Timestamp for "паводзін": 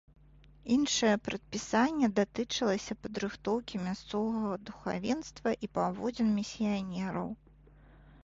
5.79-6.27